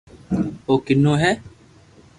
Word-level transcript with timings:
او 0.67 0.73
ڪنو 0.85 1.11
ھي 1.21 1.31